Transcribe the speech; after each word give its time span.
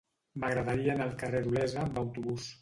M'agradaria 0.43 0.91
anar 0.95 1.05
al 1.09 1.13
carrer 1.25 1.43
d'Olesa 1.45 1.85
amb 1.85 2.01
autobús. 2.05 2.51